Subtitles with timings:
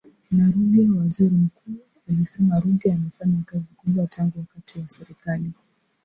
[0.31, 1.75] na Ruge Waziri Mkuu
[2.09, 5.51] alisema Ruge amefanya kazi kubwa tangu wakati wa Serikali